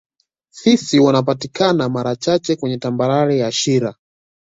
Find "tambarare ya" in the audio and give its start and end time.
2.77-3.51